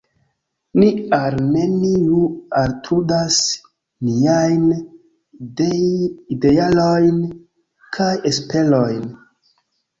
[0.77, 0.85] Ni
[1.17, 2.21] al neniu
[2.61, 3.37] altrudas
[4.09, 4.65] niajn
[6.41, 7.23] idealoin
[7.99, 9.09] kaj esperojn.